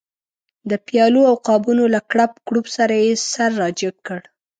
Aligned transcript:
د 0.69 0.71
پیالو 0.87 1.21
او 1.29 1.35
قابونو 1.47 1.83
له 1.93 1.99
کړپ 2.11 2.31
کړوپ 2.47 2.67
سره 2.77 2.93
یې 3.03 3.11
سر 3.31 3.51
را 3.61 3.69
جګ 3.79 3.95
کړ. 4.07 4.21